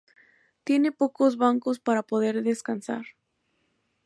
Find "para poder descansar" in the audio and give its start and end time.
1.79-3.05